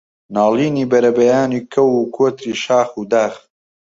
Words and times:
ناڵینی 0.35 0.89
بەربەیانی 0.91 1.61
کەو 1.73 1.89
و 1.97 2.03
کۆتری 2.15 2.53
شاخ 2.63 2.89
و 2.99 3.03
داخ 3.11 3.33